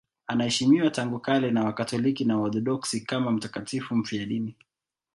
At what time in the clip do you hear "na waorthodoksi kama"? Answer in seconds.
2.25-3.31